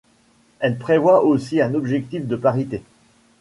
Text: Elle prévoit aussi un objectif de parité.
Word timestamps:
Elle 0.59 0.79
prévoit 0.79 1.23
aussi 1.23 1.61
un 1.61 1.75
objectif 1.75 2.25
de 2.25 2.35
parité. 2.35 2.81